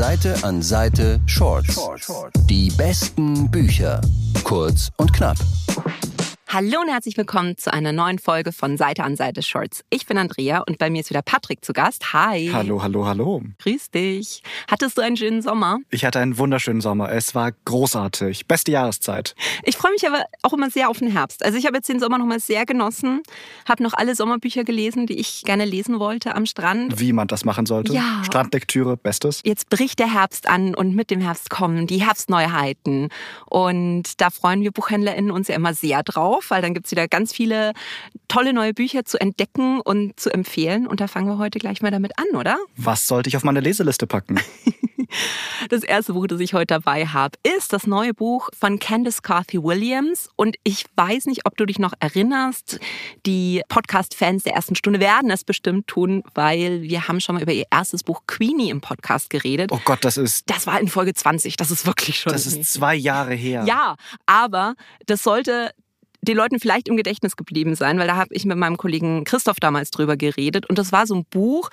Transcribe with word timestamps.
Seite 0.00 0.34
an 0.44 0.62
Seite 0.62 1.20
Shorts. 1.26 1.78
Die 2.48 2.70
besten 2.70 3.50
Bücher. 3.50 4.00
Kurz 4.44 4.88
und 4.96 5.12
knapp. 5.12 5.36
Hallo 6.52 6.80
und 6.80 6.88
herzlich 6.88 7.16
willkommen 7.16 7.56
zu 7.56 7.72
einer 7.72 7.92
neuen 7.92 8.18
Folge 8.18 8.50
von 8.50 8.76
Seite 8.76 9.04
an 9.04 9.14
Seite 9.14 9.40
Shorts. 9.40 9.84
Ich 9.88 10.06
bin 10.06 10.18
Andrea 10.18 10.64
und 10.66 10.78
bei 10.78 10.90
mir 10.90 11.00
ist 11.00 11.08
wieder 11.08 11.22
Patrick 11.22 11.64
zu 11.64 11.72
Gast. 11.72 12.12
Hi. 12.12 12.50
Hallo, 12.52 12.82
hallo, 12.82 13.06
hallo. 13.06 13.40
Grüß 13.60 13.92
dich. 13.92 14.42
Hattest 14.68 14.98
du 14.98 15.02
einen 15.02 15.16
schönen 15.16 15.42
Sommer? 15.42 15.78
Ich 15.90 16.04
hatte 16.04 16.18
einen 16.18 16.38
wunderschönen 16.38 16.80
Sommer. 16.80 17.12
Es 17.12 17.36
war 17.36 17.52
großartig. 17.66 18.48
Beste 18.48 18.72
Jahreszeit. 18.72 19.36
Ich 19.62 19.76
freue 19.76 19.92
mich 19.92 20.04
aber 20.04 20.24
auch 20.42 20.52
immer 20.52 20.70
sehr 20.70 20.90
auf 20.90 20.98
den 20.98 21.12
Herbst. 21.12 21.44
Also 21.44 21.56
ich 21.56 21.66
habe 21.66 21.76
jetzt 21.76 21.88
den 21.88 22.00
Sommer 22.00 22.18
nochmal 22.18 22.40
sehr 22.40 22.66
genossen, 22.66 23.22
habe 23.68 23.84
noch 23.84 23.92
alle 23.92 24.16
Sommerbücher 24.16 24.64
gelesen, 24.64 25.06
die 25.06 25.20
ich 25.20 25.44
gerne 25.44 25.64
lesen 25.64 26.00
wollte 26.00 26.34
am 26.34 26.46
Strand. 26.46 26.98
Wie 26.98 27.12
man 27.12 27.28
das 27.28 27.44
machen 27.44 27.66
sollte. 27.66 27.92
Ja. 27.92 28.24
Strandlektüre, 28.24 28.96
bestes. 28.96 29.40
Jetzt 29.44 29.70
bricht 29.70 30.00
der 30.00 30.12
Herbst 30.12 30.48
an 30.48 30.74
und 30.74 30.96
mit 30.96 31.12
dem 31.12 31.20
Herbst 31.20 31.48
kommen 31.48 31.86
die 31.86 32.04
Herbstneuheiten. 32.04 33.08
Und 33.46 34.20
da 34.20 34.30
freuen 34.30 34.62
wir 34.62 34.72
BuchhändlerInnen 34.72 35.30
uns 35.30 35.46
ja 35.46 35.54
immer 35.54 35.74
sehr 35.74 36.02
drauf 36.02 36.39
weil 36.48 36.62
dann 36.62 36.74
gibt 36.74 36.86
es 36.86 36.92
wieder 36.92 37.08
ganz 37.08 37.32
viele 37.32 37.72
tolle 38.28 38.52
neue 38.52 38.72
Bücher 38.72 39.04
zu 39.04 39.20
entdecken 39.20 39.80
und 39.80 40.18
zu 40.18 40.32
empfehlen. 40.32 40.86
Und 40.86 41.00
da 41.00 41.08
fangen 41.08 41.26
wir 41.26 41.38
heute 41.38 41.58
gleich 41.58 41.82
mal 41.82 41.90
damit 41.90 42.12
an, 42.18 42.36
oder? 42.36 42.58
Was 42.76 43.06
sollte 43.06 43.28
ich 43.28 43.36
auf 43.36 43.44
meine 43.44 43.60
Leseliste 43.60 44.06
packen? 44.06 44.40
Das 45.68 45.82
erste 45.82 46.12
Buch, 46.12 46.26
das 46.26 46.40
ich 46.40 46.54
heute 46.54 46.66
dabei 46.66 47.06
habe, 47.06 47.38
ist 47.42 47.72
das 47.72 47.86
neue 47.86 48.14
Buch 48.14 48.48
von 48.58 48.78
Candice 48.78 49.22
Carthy 49.22 49.62
Williams. 49.62 50.28
Und 50.36 50.56
ich 50.64 50.84
weiß 50.96 51.26
nicht, 51.26 51.46
ob 51.46 51.56
du 51.56 51.66
dich 51.66 51.78
noch 51.78 51.92
erinnerst. 52.00 52.80
Die 53.26 53.62
Podcast-Fans 53.68 54.44
der 54.44 54.54
ersten 54.54 54.74
Stunde 54.76 55.00
werden 55.00 55.30
es 55.30 55.44
bestimmt 55.44 55.86
tun, 55.86 56.22
weil 56.34 56.82
wir 56.82 57.08
haben 57.08 57.20
schon 57.20 57.34
mal 57.34 57.42
über 57.42 57.52
ihr 57.52 57.66
erstes 57.70 58.02
Buch 58.02 58.22
Queenie 58.26 58.70
im 58.70 58.80
Podcast 58.80 59.30
geredet. 59.30 59.70
Oh 59.72 59.80
Gott, 59.84 60.04
das 60.04 60.16
ist. 60.16 60.48
Das 60.48 60.66
war 60.66 60.80
in 60.80 60.88
Folge 60.88 61.14
20. 61.14 61.56
Das 61.56 61.70
ist 61.70 61.86
wirklich 61.86 62.18
schon. 62.20 62.32
Das 62.32 62.46
ist 62.46 62.72
zwei 62.72 62.94
Jahre 62.94 63.34
her. 63.34 63.64
Ja, 63.66 63.96
aber 64.26 64.74
das 65.06 65.22
sollte 65.22 65.72
den 66.22 66.36
Leuten 66.36 66.60
vielleicht 66.60 66.88
im 66.88 66.96
Gedächtnis 66.96 67.36
geblieben 67.36 67.74
sein, 67.74 67.98
weil 67.98 68.06
da 68.06 68.16
habe 68.16 68.34
ich 68.34 68.44
mit 68.44 68.58
meinem 68.58 68.76
Kollegen 68.76 69.24
Christoph 69.24 69.60
damals 69.60 69.90
drüber 69.90 70.16
geredet. 70.16 70.66
Und 70.68 70.78
das 70.78 70.92
war 70.92 71.06
so 71.06 71.14
ein 71.14 71.24
Buch, 71.24 71.70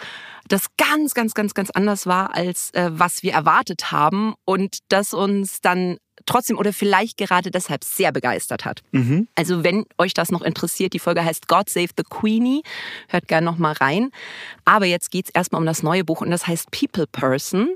das 0.47 0.67
ganz, 0.77 1.13
ganz, 1.13 1.33
ganz, 1.33 1.53
ganz 1.53 1.69
anders 1.71 2.05
war, 2.05 2.35
als 2.35 2.71
äh, 2.73 2.89
was 2.91 3.23
wir 3.23 3.33
erwartet 3.33 3.91
haben 3.91 4.35
und 4.45 4.79
das 4.89 5.13
uns 5.13 5.61
dann 5.61 5.97
trotzdem 6.25 6.57
oder 6.57 6.73
vielleicht 6.73 7.17
gerade 7.17 7.51
deshalb 7.51 7.83
sehr 7.83 8.11
begeistert 8.11 8.65
hat. 8.65 8.81
Mhm. 8.91 9.27
Also 9.35 9.63
wenn 9.63 9.85
euch 9.97 10.13
das 10.13 10.31
noch 10.31 10.41
interessiert, 10.41 10.93
die 10.93 10.99
Folge 10.99 11.23
heißt 11.23 11.47
God 11.47 11.69
Save 11.69 11.89
the 11.97 12.03
Queenie, 12.03 12.63
hört 13.07 13.27
gerne 13.27 13.45
noch 13.45 13.57
mal 13.57 13.73
rein. 13.73 14.11
Aber 14.65 14.85
jetzt 14.85 15.11
geht 15.11 15.25
es 15.25 15.31
erstmal 15.31 15.61
um 15.61 15.65
das 15.65 15.83
neue 15.83 16.03
Buch 16.03 16.21
und 16.21 16.31
das 16.31 16.47
heißt 16.47 16.71
People 16.71 17.07
Person. 17.07 17.69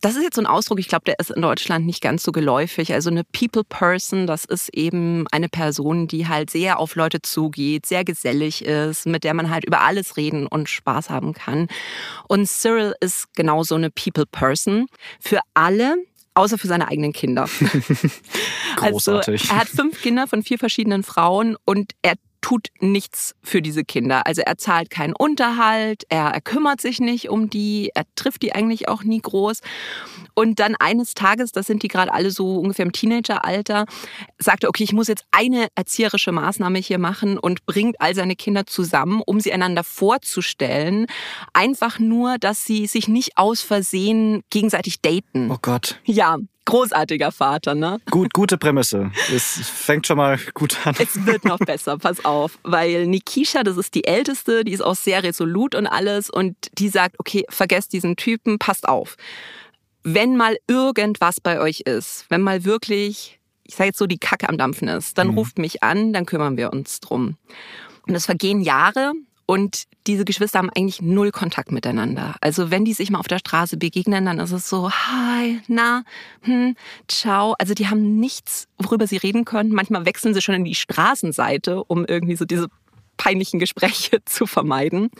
Das 0.00 0.16
ist 0.16 0.22
jetzt 0.22 0.36
so 0.36 0.42
ein 0.42 0.46
Ausdruck, 0.46 0.78
ich 0.78 0.88
glaube, 0.88 1.04
der 1.04 1.18
ist 1.18 1.30
in 1.30 1.42
Deutschland 1.42 1.84
nicht 1.84 2.00
ganz 2.00 2.22
so 2.22 2.32
geläufig. 2.32 2.92
Also 2.94 3.10
eine 3.10 3.24
People 3.24 3.64
Person, 3.64 4.26
das 4.26 4.44
ist 4.46 4.70
eben 4.74 5.26
eine 5.30 5.48
Person, 5.48 6.08
die 6.08 6.26
halt 6.26 6.50
sehr 6.50 6.78
auf 6.78 6.94
Leute 6.94 7.20
zugeht, 7.20 7.84
sehr 7.84 8.04
gesellig 8.04 8.64
ist, 8.64 9.06
mit 9.06 9.24
der 9.24 9.34
man 9.34 9.50
halt 9.50 9.64
über 9.64 9.82
alles 9.82 10.16
reden 10.16 10.46
und 10.46 10.68
Spaß 10.70 11.10
haben 11.10 11.34
kann. 11.34 11.68
Und 12.28 12.48
Cyril 12.48 12.94
ist 13.00 13.34
genauso 13.34 13.74
eine 13.74 13.90
People 13.90 14.26
Person. 14.26 14.86
Für 15.20 15.40
alle, 15.52 15.96
außer 16.34 16.56
für 16.56 16.68
seine 16.68 16.88
eigenen 16.88 17.12
Kinder. 17.12 17.48
Großartig. 18.76 19.42
Also, 19.42 19.52
er 19.52 19.60
hat 19.60 19.68
fünf 19.68 20.00
Kinder 20.00 20.26
von 20.26 20.42
vier 20.42 20.58
verschiedenen 20.58 21.02
Frauen 21.02 21.56
und 21.66 21.92
er 22.00 22.14
tut 22.40 22.68
nichts 22.80 23.34
für 23.42 23.62
diese 23.62 23.84
Kinder. 23.84 24.26
Also 24.26 24.42
er 24.42 24.56
zahlt 24.58 24.90
keinen 24.90 25.14
Unterhalt, 25.14 26.04
er, 26.08 26.26
er 26.26 26.40
kümmert 26.40 26.80
sich 26.80 27.00
nicht 27.00 27.28
um 27.28 27.50
die, 27.50 27.90
er 27.94 28.04
trifft 28.14 28.42
die 28.42 28.54
eigentlich 28.54 28.88
auch 28.88 29.02
nie 29.02 29.20
groß. 29.20 29.60
Und 30.34 30.58
dann 30.58 30.76
eines 30.76 31.14
Tages, 31.14 31.52
das 31.52 31.66
sind 31.66 31.82
die 31.82 31.88
gerade 31.88 32.12
alle 32.12 32.30
so 32.30 32.58
ungefähr 32.58 32.86
im 32.86 32.92
Teenageralter, 32.92 33.86
sagt 34.38 34.64
er, 34.64 34.68
okay, 34.70 34.84
ich 34.84 34.92
muss 34.92 35.08
jetzt 35.08 35.24
eine 35.30 35.68
erzieherische 35.74 36.32
Maßnahme 36.32 36.78
hier 36.78 36.98
machen 36.98 37.38
und 37.38 37.66
bringt 37.66 38.00
all 38.00 38.14
seine 38.14 38.36
Kinder 38.36 38.66
zusammen, 38.66 39.22
um 39.24 39.40
sie 39.40 39.52
einander 39.52 39.84
vorzustellen. 39.84 41.06
Einfach 41.52 41.98
nur, 41.98 42.38
dass 42.38 42.64
sie 42.64 42.86
sich 42.86 43.08
nicht 43.08 43.36
aus 43.36 43.60
Versehen 43.60 44.42
gegenseitig 44.50 45.00
daten. 45.00 45.50
Oh 45.50 45.58
Gott. 45.60 46.00
Ja, 46.04 46.38
großartiger 46.64 47.32
Vater, 47.32 47.74
ne? 47.74 48.00
Gut, 48.10 48.32
gute 48.32 48.58
Prämisse. 48.58 49.10
Es 49.34 49.68
fängt 49.68 50.06
schon 50.06 50.16
mal 50.18 50.38
gut 50.54 50.76
an. 50.86 50.94
Es 50.98 51.26
wird 51.26 51.44
noch 51.44 51.58
besser, 51.58 51.98
pass 51.98 52.24
auf. 52.24 52.58
Weil 52.62 53.06
Nikisha, 53.06 53.62
das 53.62 53.76
ist 53.76 53.94
die 53.94 54.04
Älteste, 54.04 54.64
die 54.64 54.72
ist 54.72 54.80
auch 54.82 54.94
sehr 54.94 55.22
resolut 55.22 55.74
und 55.74 55.86
alles. 55.86 56.30
Und 56.30 56.56
die 56.78 56.88
sagt, 56.88 57.16
okay, 57.18 57.44
vergesst 57.48 57.92
diesen 57.92 58.16
Typen, 58.16 58.58
passt 58.58 58.88
auf. 58.88 59.16
Wenn 60.02 60.36
mal 60.36 60.56
irgendwas 60.66 61.40
bei 61.40 61.60
euch 61.60 61.80
ist, 61.80 62.26
wenn 62.30 62.40
mal 62.40 62.64
wirklich, 62.64 63.38
ich 63.64 63.74
sage 63.74 63.88
jetzt 63.88 63.98
so, 63.98 64.06
die 64.06 64.18
Kacke 64.18 64.48
am 64.48 64.56
Dampfen 64.58 64.88
ist, 64.88 65.18
dann 65.18 65.28
Mhm. 65.28 65.34
ruft 65.38 65.58
mich 65.58 65.82
an, 65.82 66.12
dann 66.12 66.24
kümmern 66.26 66.56
wir 66.56 66.72
uns 66.72 67.00
drum. 67.00 67.36
Und 68.06 68.14
es 68.14 68.24
vergehen 68.26 68.62
Jahre 68.62 69.12
und 69.50 69.88
diese 70.06 70.24
Geschwister 70.24 70.60
haben 70.60 70.70
eigentlich 70.76 71.02
null 71.02 71.32
Kontakt 71.32 71.72
miteinander. 71.72 72.36
Also 72.40 72.70
wenn 72.70 72.84
die 72.84 72.92
sich 72.92 73.10
mal 73.10 73.18
auf 73.18 73.26
der 73.26 73.40
Straße 73.40 73.78
begegnen, 73.78 74.24
dann 74.24 74.38
ist 74.38 74.52
es 74.52 74.68
so, 74.68 74.92
hi, 74.92 75.60
na, 75.66 76.04
hm, 76.42 76.76
ciao. 77.08 77.56
Also 77.58 77.74
die 77.74 77.88
haben 77.88 78.20
nichts, 78.20 78.68
worüber 78.78 79.08
sie 79.08 79.16
reden 79.16 79.44
können. 79.44 79.72
Manchmal 79.72 80.06
wechseln 80.06 80.34
sie 80.34 80.40
schon 80.40 80.54
in 80.54 80.64
die 80.64 80.76
Straßenseite, 80.76 81.82
um 81.82 82.04
irgendwie 82.04 82.36
so 82.36 82.44
diese 82.44 82.68
peinlichen 83.16 83.58
Gespräche 83.58 84.18
zu 84.24 84.46
vermeiden. 84.46 85.10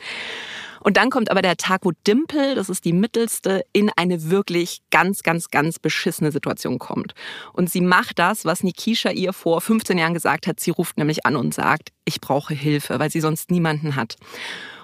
Und 0.83 0.97
dann 0.97 1.09
kommt 1.09 1.31
aber 1.31 1.41
der 1.41 1.57
Tag, 1.57 1.81
wo 1.83 1.91
Dimple, 2.07 2.55
das 2.55 2.69
ist 2.69 2.85
die 2.85 2.93
mittelste, 2.93 3.63
in 3.73 3.91
eine 3.95 4.29
wirklich 4.29 4.81
ganz, 4.89 5.23
ganz, 5.23 5.49
ganz 5.49 5.79
beschissene 5.79 6.31
Situation 6.31 6.79
kommt. 6.79 7.13
Und 7.53 7.69
sie 7.69 7.81
macht 7.81 8.19
das, 8.19 8.45
was 8.45 8.63
Nikisha 8.63 9.11
ihr 9.11 9.33
vor 9.33 9.61
15 9.61 9.97
Jahren 9.97 10.13
gesagt 10.13 10.47
hat. 10.47 10.59
Sie 10.59 10.71
ruft 10.71 10.97
nämlich 10.97 11.25
an 11.25 11.35
und 11.35 11.53
sagt, 11.53 11.89
ich 12.05 12.19
brauche 12.19 12.53
Hilfe, 12.53 12.99
weil 12.99 13.11
sie 13.11 13.21
sonst 13.21 13.51
niemanden 13.51 13.95
hat. 13.95 14.15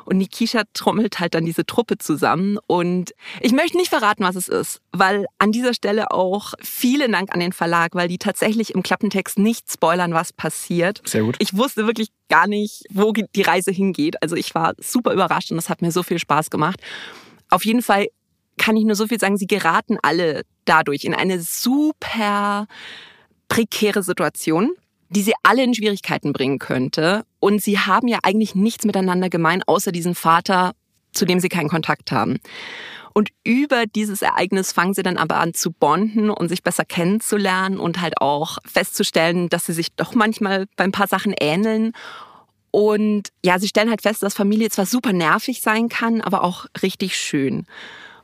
Und 0.07 0.19
Nikisha 0.19 0.63
trommelt 0.73 1.19
halt 1.19 1.35
dann 1.35 1.43
diese 1.43 1.65
Truppe 1.65 1.97
zusammen. 1.97 2.57
Und 2.65 3.13
ich 3.41 3.51
möchte 3.51 3.75
nicht 3.75 3.89
verraten, 3.89 4.23
was 4.23 4.37
es 4.37 4.47
ist, 4.47 4.79
weil 4.93 5.25
an 5.37 5.51
dieser 5.51 5.73
Stelle 5.73 6.11
auch 6.11 6.53
vielen 6.61 7.11
Dank 7.11 7.33
an 7.33 7.41
den 7.41 7.51
Verlag, 7.51 7.93
weil 7.93 8.07
die 8.07 8.17
tatsächlich 8.17 8.73
im 8.73 8.83
Klappentext 8.83 9.37
nicht 9.37 9.69
spoilern, 9.69 10.13
was 10.13 10.31
passiert. 10.31 11.01
Sehr 11.05 11.23
gut. 11.23 11.35
Ich 11.39 11.57
wusste 11.57 11.87
wirklich 11.87 12.07
gar 12.29 12.47
nicht, 12.47 12.83
wo 12.89 13.11
die 13.11 13.41
Reise 13.41 13.71
hingeht. 13.71 14.21
Also 14.23 14.37
ich 14.37 14.55
war 14.55 14.75
super 14.79 15.11
überrascht 15.11 15.51
und 15.51 15.57
es 15.57 15.67
hat 15.67 15.81
mir 15.81 15.91
so 15.91 16.03
viel 16.03 16.19
Spaß 16.19 16.49
gemacht. 16.49 16.79
Auf 17.49 17.65
jeden 17.65 17.81
Fall 17.81 18.07
kann 18.57 18.77
ich 18.77 18.85
nur 18.85 18.95
so 18.95 19.07
viel 19.07 19.19
sagen, 19.19 19.37
sie 19.37 19.45
geraten 19.45 19.97
alle 20.01 20.43
dadurch 20.63 21.03
in 21.03 21.13
eine 21.13 21.41
super 21.41 22.67
prekäre 23.49 24.03
Situation, 24.03 24.71
die 25.09 25.21
sie 25.21 25.33
alle 25.43 25.63
in 25.63 25.73
Schwierigkeiten 25.73 26.31
bringen 26.31 26.59
könnte. 26.59 27.25
Und 27.39 27.61
sie 27.61 27.79
haben 27.79 28.07
ja 28.07 28.19
eigentlich 28.23 28.55
nichts 28.55 28.85
miteinander 28.85 29.29
gemein, 29.29 29.63
außer 29.65 29.91
diesen 29.91 30.15
Vater, 30.15 30.73
zu 31.13 31.25
dem 31.25 31.39
sie 31.39 31.49
keinen 31.49 31.69
Kontakt 31.69 32.11
haben. 32.11 32.39
Und 33.13 33.29
über 33.43 33.85
dieses 33.87 34.21
Ereignis 34.21 34.71
fangen 34.71 34.93
sie 34.93 35.01
dann 35.01 35.17
aber 35.17 35.37
an 35.37 35.55
zu 35.55 35.71
bonden 35.71 36.29
und 36.29 36.49
sich 36.49 36.61
besser 36.61 36.85
kennenzulernen 36.85 37.79
und 37.79 37.99
halt 37.99 38.21
auch 38.21 38.59
festzustellen, 38.63 39.49
dass 39.49 39.65
sie 39.65 39.73
sich 39.73 39.95
doch 39.95 40.13
manchmal 40.13 40.67
bei 40.75 40.83
ein 40.83 40.91
paar 40.91 41.07
Sachen 41.07 41.33
ähneln. 41.39 41.93
Und 42.69 43.29
ja, 43.43 43.57
sie 43.57 43.67
stellen 43.67 43.89
halt 43.89 44.03
fest, 44.03 44.21
dass 44.21 44.35
Familie 44.35 44.69
zwar 44.69 44.85
super 44.85 45.13
nervig 45.13 45.61
sein 45.61 45.89
kann, 45.89 46.21
aber 46.21 46.43
auch 46.43 46.67
richtig 46.83 47.17
schön. 47.17 47.65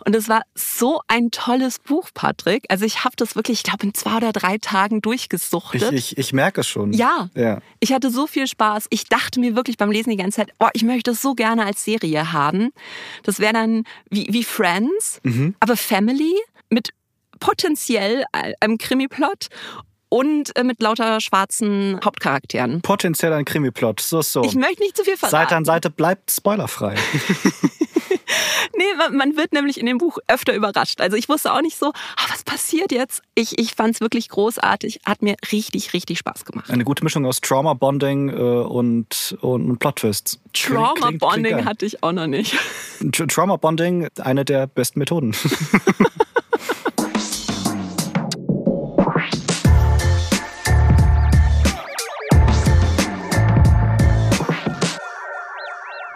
Und 0.06 0.16
es 0.16 0.28
war 0.28 0.42
so 0.56 1.02
ein 1.08 1.32
tolles 1.32 1.80
Buch, 1.80 2.10
Patrick. 2.14 2.66
Also 2.70 2.84
ich 2.86 3.04
habe 3.06 3.16
das 3.16 3.36
wirklich, 3.36 3.60
ich 3.60 3.64
glaube, 3.64 3.86
in 3.86 3.94
zwei 3.94 4.18
oder 4.18 4.32
drei 4.34 4.58
Tagen 4.58 4.98
Ich, 4.98 5.02
durchgesuchtet. 5.02 5.92
ich, 5.94 6.18
ich 6.18 6.34
merke 6.34 6.62
es 6.62 6.68
schon. 6.68 6.92
Ja. 6.94 7.30
Ja. 7.36 7.60
Ich 7.80 7.94
hatte 7.94 8.10
so 8.10 8.28
viel 8.28 8.48
Spaß. 8.48 8.88
Ich 8.90 9.06
dachte 9.06 9.40
mir 9.40 9.56
wirklich 9.56 9.78
beim 9.78 9.92
Lesen 9.92 10.10
die 10.10 10.18
ganze 10.18 10.38
Zeit, 10.38 10.50
oh, 10.60 10.68
ich 10.74 10.84
möchte 10.84 11.12
das 11.12 11.22
so 11.22 11.36
gerne 11.36 11.66
als 11.66 11.84
Serie 11.86 12.34
haben. 12.34 12.72
Das 13.24 13.40
wäre 13.40 13.54
dann 13.54 13.84
wie, 14.10 14.28
wie 14.32 14.44
Friends, 14.44 15.20
Mhm. 15.24 15.56
aber 15.60 15.78
Family 15.78 16.36
mit 16.70 16.90
potenziell 17.40 18.24
einem 18.60 18.78
Krimi-Plot 18.78 19.48
und 20.10 20.56
äh, 20.56 20.64
mit 20.64 20.82
lauter 20.82 21.20
schwarzen 21.22 22.00
Hauptcharakteren. 22.04 22.82
Potenziell 22.82 23.34
ein 23.34 23.46
Krimiplot. 23.46 24.00
So, 24.00 24.22
so. 24.22 24.44
Ich 24.44 24.54
möchte 24.56 24.82
nicht 24.84 24.96
zu 24.96 25.04
viel 25.04 25.18
verraten. 25.18 25.32
Seite 25.38 25.56
an 25.56 25.66
Seite 25.66 25.90
bleibt 25.90 26.30
spoilerfrei. 26.32 26.96
Nee, 28.76 28.84
man, 29.12 29.38
wird 29.38 29.54
nämlich 29.54 29.80
in 29.80 29.86
dem 29.86 29.98
Buch 29.98 30.18
öfter 30.28 30.54
überrascht. 30.56 31.00
Also 31.00 31.16
ich 31.16 31.30
wusste 31.30 31.54
auch 31.54 31.62
nicht 31.62 31.78
so, 31.78 31.88
ah, 31.88 32.26
was 32.30 32.44
passiert 32.44 32.92
jetzt? 32.92 33.22
Ich, 33.36 33.60
ich 33.60 33.76
fand 33.76 33.96
es 33.96 34.02
wirklich 34.02 34.30
großartig. 34.30 35.02
Hat 35.06 35.22
mir 35.22 35.36
richtig, 35.52 35.94
richtig 35.94 36.18
Spaß 36.20 36.46
gemacht. 36.46 36.72
Eine 36.72 36.84
gute 36.84 37.04
Mischung 37.04 37.26
aus 37.26 37.42
Trauma-Bonding 37.42 38.30
äh, 38.30 38.34
und, 38.34 39.38
und 39.42 39.78
Plot-Twists. 39.78 40.40
Trauma-Bonding 40.54 41.66
hatte 41.66 41.86
ich 41.86 42.02
auch 42.02 42.14
noch 42.14 42.28
nicht. 42.28 42.56
Tra- 43.02 43.28
Trauma-Bonding, 43.28 44.08
eine 44.20 44.46
der 44.46 44.68
besten 44.68 45.00
Methoden. 45.00 45.36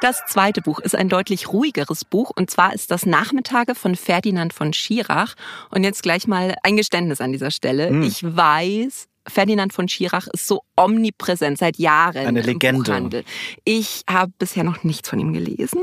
Das 0.08 0.24
zweite 0.26 0.62
Buch 0.62 0.80
ist 0.80 0.96
ein 0.96 1.10
deutlich 1.10 1.52
ruhigeres 1.52 2.06
Buch 2.06 2.32
und 2.34 2.50
zwar 2.50 2.74
ist 2.74 2.92
das 2.92 3.06
Nachmittage 3.06 3.76
von 3.76 3.98
Ferdinand 3.98 4.54
von 4.54 4.72
Schirach. 4.72 5.34
Und 5.70 5.84
jetzt 5.84 6.02
gleich 6.02 6.28
mal 6.28 6.56
ein 6.64 6.78
Geständnis 6.78 7.20
an 7.20 7.34
dieser 7.34 7.52
Stelle. 7.52 7.90
Hm. 7.90 8.04
Ich 8.04 8.24
weiß, 8.24 9.10
Ferdinand 9.28 9.74
von 9.74 9.90
Schirach 9.90 10.28
ist 10.28 10.48
so 10.48 10.62
omnipräsent 10.78 11.58
seit 11.58 11.78
Jahren 11.78 12.26
Eine 12.26 12.40
im 12.40 12.46
Legende. 12.46 12.84
Buchhandel. 12.84 13.26
Ich 13.66 14.04
habe 14.10 14.32
bisher 14.40 14.64
noch 14.64 14.86
nichts 14.86 15.10
von 15.10 15.20
ihm 15.20 15.34
gelesen. 15.34 15.82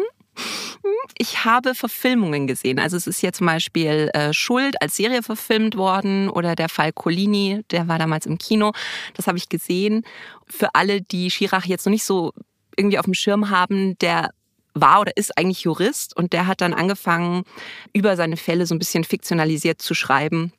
Ich 1.19 1.45
habe 1.45 1.75
Verfilmungen 1.75 2.47
gesehen. 2.47 2.79
Also 2.79 2.97
es 2.97 3.07
ist 3.07 3.19
hier 3.19 3.35
zum 3.35 3.47
Beispiel 3.47 4.09
äh, 4.15 4.33
Schuld 4.33 4.81
als 4.81 4.97
Serie 4.97 5.23
verfilmt 5.23 5.77
worden 5.77 6.31
oder 6.31 6.57
der 6.57 6.71
Fall 6.71 6.95
Colini, 6.95 7.61
der 7.71 7.89
war 7.89 7.99
damals 7.99 8.25
im 8.25 8.39
Kino. 8.39 8.73
Das 9.13 9.27
habe 9.27 9.37
ich 9.37 9.51
gesehen. 9.51 10.03
Für 10.47 10.75
alle, 10.75 11.03
die 11.03 11.31
Schirach 11.31 11.67
jetzt 11.67 11.85
noch 11.85 11.93
nicht 11.93 12.05
so 12.05 12.33
irgendwie 12.77 12.99
auf 12.99 13.05
dem 13.05 13.15
Schirm 13.15 13.51
haben, 13.51 13.99
der 13.99 14.31
war 14.75 15.01
oder 15.01 15.17
ist 15.17 15.39
eigentlich 15.39 15.63
Jurist 15.63 16.17
und 16.17 16.33
der 16.33 16.47
hat 16.47 16.61
dann 16.61 16.75
angefangen, 16.75 17.45
über 17.93 18.17
seine 18.17 18.37
Fälle 18.37 18.67
so 18.67 18.75
ein 18.75 18.79
bisschen 18.79 19.05
fiktionalisiert 19.05 19.81
zu 19.81 19.95
schreiben. 19.95 20.53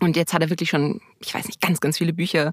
Und 0.00 0.16
jetzt 0.16 0.32
hat 0.32 0.42
er 0.42 0.50
wirklich 0.50 0.70
schon, 0.70 1.00
ich 1.22 1.34
weiß 1.34 1.46
nicht, 1.46 1.60
ganz, 1.60 1.80
ganz 1.80 1.98
viele 1.98 2.14
Bücher 2.14 2.52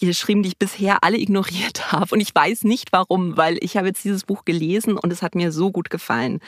geschrieben, 0.00 0.44
die 0.44 0.50
ich 0.50 0.58
bisher 0.58 1.02
alle 1.02 1.18
ignoriert 1.18 1.92
habe. 1.92 2.14
Und 2.14 2.20
ich 2.20 2.34
weiß 2.34 2.62
nicht 2.62 2.92
warum, 2.92 3.36
weil 3.36 3.58
ich 3.60 3.76
habe 3.76 3.88
jetzt 3.88 4.04
dieses 4.04 4.24
Buch 4.24 4.44
gelesen 4.44 4.96
und 4.96 5.12
es 5.12 5.20
hat 5.20 5.34
mir 5.34 5.50
so 5.50 5.72
gut 5.72 5.90
gefallen. 5.90 6.38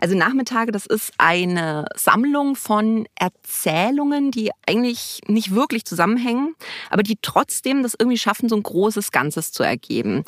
Also 0.00 0.16
Nachmittage, 0.16 0.70
das 0.70 0.86
ist 0.86 1.12
eine 1.18 1.86
Sammlung 1.96 2.54
von 2.54 3.08
Erzählungen, 3.16 4.30
die 4.30 4.50
eigentlich 4.66 5.20
nicht 5.26 5.54
wirklich 5.54 5.84
zusammenhängen, 5.84 6.54
aber 6.88 7.02
die 7.02 7.18
trotzdem 7.20 7.82
das 7.82 7.96
irgendwie 7.98 8.18
schaffen, 8.18 8.48
so 8.48 8.54
ein 8.54 8.62
großes 8.62 9.10
Ganzes 9.10 9.50
zu 9.50 9.64
ergeben. 9.64 10.24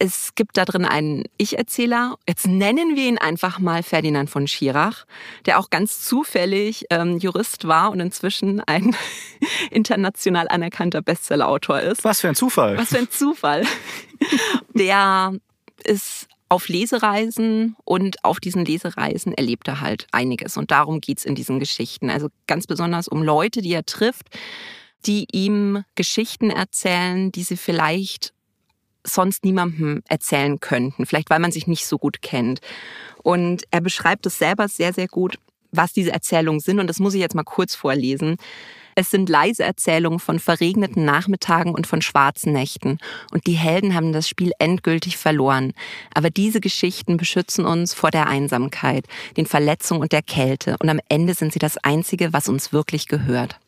Es 0.00 0.34
gibt 0.34 0.56
da 0.56 0.64
drin 0.64 0.84
einen 0.84 1.24
Ich-Erzähler. 1.36 2.16
Jetzt 2.28 2.48
nennen 2.48 2.96
wir 2.96 3.04
ihn 3.04 3.18
einfach 3.18 3.60
mal 3.60 3.84
Ferdinand 3.84 4.28
von 4.28 4.48
Schirach, 4.48 5.04
der 5.46 5.60
auch 5.60 5.70
ganz 5.70 6.04
zufällig 6.04 6.86
ähm, 6.90 7.18
Jurist 7.18 7.68
war 7.68 7.92
und 7.92 8.00
inzwischen 8.00 8.60
ein 8.60 8.96
international 10.32 10.48
anerkannter 10.48 11.02
Bestsellerautor 11.02 11.80
ist. 11.80 12.04
Was 12.04 12.20
für 12.20 12.28
ein 12.28 12.34
Zufall. 12.34 12.76
Was 12.76 12.88
für 12.88 12.98
ein 12.98 13.10
Zufall. 13.10 13.64
Der 14.74 15.34
ist 15.84 16.28
auf 16.48 16.68
Lesereisen 16.68 17.76
und 17.84 18.24
auf 18.24 18.38
diesen 18.38 18.64
Lesereisen 18.64 19.32
erlebt 19.32 19.68
er 19.68 19.80
halt 19.80 20.06
einiges. 20.12 20.56
Und 20.56 20.70
darum 20.70 21.00
geht's 21.00 21.24
in 21.24 21.34
diesen 21.34 21.60
Geschichten. 21.60 22.10
Also 22.10 22.28
ganz 22.46 22.66
besonders 22.66 23.08
um 23.08 23.22
Leute, 23.22 23.62
die 23.62 23.72
er 23.72 23.86
trifft, 23.86 24.28
die 25.06 25.26
ihm 25.32 25.84
Geschichten 25.94 26.50
erzählen, 26.50 27.32
die 27.32 27.42
sie 27.42 27.56
vielleicht 27.56 28.34
sonst 29.04 29.44
niemandem 29.44 30.02
erzählen 30.08 30.60
könnten. 30.60 31.06
Vielleicht 31.06 31.30
weil 31.30 31.40
man 31.40 31.52
sich 31.52 31.66
nicht 31.66 31.86
so 31.86 31.98
gut 31.98 32.22
kennt. 32.22 32.60
Und 33.22 33.64
er 33.70 33.80
beschreibt 33.80 34.26
es 34.26 34.38
selber 34.38 34.68
sehr, 34.68 34.92
sehr 34.92 35.08
gut, 35.08 35.38
was 35.72 35.92
diese 35.92 36.12
Erzählungen 36.12 36.60
sind. 36.60 36.78
Und 36.78 36.86
das 36.86 36.98
muss 36.98 37.14
ich 37.14 37.20
jetzt 37.20 37.34
mal 37.34 37.44
kurz 37.44 37.74
vorlesen. 37.74 38.36
Es 38.94 39.10
sind 39.10 39.28
leise 39.28 39.62
Erzählungen 39.64 40.18
von 40.18 40.38
verregneten 40.38 41.04
Nachmittagen 41.04 41.74
und 41.74 41.86
von 41.86 42.02
schwarzen 42.02 42.52
Nächten. 42.52 42.98
Und 43.30 43.46
die 43.46 43.54
Helden 43.54 43.94
haben 43.94 44.12
das 44.12 44.28
Spiel 44.28 44.52
endgültig 44.58 45.16
verloren. 45.16 45.72
Aber 46.14 46.30
diese 46.30 46.60
Geschichten 46.60 47.16
beschützen 47.16 47.64
uns 47.64 47.94
vor 47.94 48.10
der 48.10 48.26
Einsamkeit, 48.26 49.06
den 49.36 49.46
Verletzungen 49.46 50.02
und 50.02 50.12
der 50.12 50.22
Kälte. 50.22 50.76
Und 50.80 50.88
am 50.88 51.00
Ende 51.08 51.34
sind 51.34 51.52
sie 51.52 51.58
das 51.58 51.78
Einzige, 51.78 52.32
was 52.32 52.48
uns 52.48 52.72
wirklich 52.72 53.08
gehört. 53.08 53.58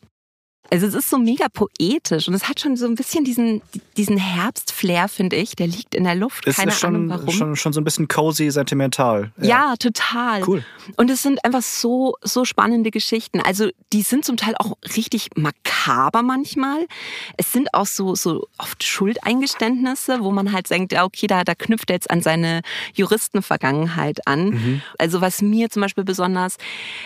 Also 0.71 0.87
es 0.87 0.93
ist 0.95 1.09
so 1.09 1.17
mega 1.17 1.47
poetisch 1.47 2.27
und 2.27 2.33
es 2.33 2.49
hat 2.49 2.59
schon 2.59 2.75
so 2.75 2.85
ein 2.85 2.95
bisschen 2.95 3.23
diesen, 3.23 3.61
diesen 3.97 4.17
Herbstflair, 4.17 5.07
finde 5.07 5.35
ich. 5.35 5.55
Der 5.55 5.67
liegt 5.67 5.93
in 5.93 6.03
der 6.03 6.15
Luft. 6.15 6.45
Keine 6.45 6.71
ist 6.71 6.79
schon, 6.79 6.95
Ahnung 6.95 7.09
warum. 7.09 7.29
schon, 7.31 7.55
schon 7.55 7.73
so 7.73 7.81
ein 7.81 7.83
bisschen 7.83 8.07
cozy, 8.07 8.49
sentimental. 8.49 9.31
Ja, 9.39 9.75
total. 9.77 10.47
Cool. 10.47 10.65
Und 10.97 11.09
es 11.09 11.21
sind 11.21 11.43
einfach 11.45 11.61
so, 11.61 12.15
so 12.21 12.45
spannende 12.45 12.91
Geschichten. 12.91 13.41
Also, 13.41 13.69
die 13.93 14.01
sind 14.01 14.25
zum 14.25 14.37
Teil 14.37 14.55
auch 14.57 14.77
richtig 14.95 15.29
makaber 15.35 16.23
manchmal. 16.23 16.87
Es 17.37 17.51
sind 17.51 17.73
auch 17.73 17.85
so, 17.85 18.15
so 18.15 18.47
oft 18.57 18.83
Schuldeingeständnisse, 18.83 20.21
wo 20.21 20.31
man 20.31 20.51
halt 20.51 20.69
denkt, 20.69 20.93
ja, 20.93 21.03
okay, 21.03 21.27
da, 21.27 21.43
da 21.43 21.53
knüpft 21.53 21.89
er 21.89 21.95
jetzt 21.95 22.09
an 22.09 22.21
seine 22.21 22.61
Juristenvergangenheit 22.95 24.27
an. 24.27 24.81
Also, 24.97 25.21
was 25.21 25.41
mir 25.41 25.69
zum 25.69 25.83
Beispiel 25.83 26.03
besonders 26.03 26.57